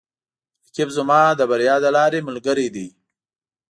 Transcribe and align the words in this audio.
رقیب 0.65 0.89
زما 0.97 1.21
د 1.35 1.41
بریا 1.49 1.75
د 1.83 1.85
لارې 1.95 2.19
ملګری 2.27 2.67
دی 2.75 2.87